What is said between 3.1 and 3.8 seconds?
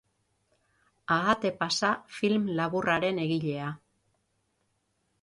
egilea.